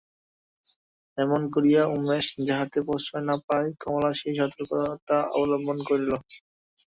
[1.17, 6.11] এমনি করিয়া উমেশ যাহাতে প্রশ্রয় না পায়, কমলা সেই সতর্কতা অবলম্বন করিল।